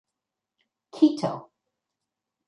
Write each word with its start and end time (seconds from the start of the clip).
Quito. 0.95 1.31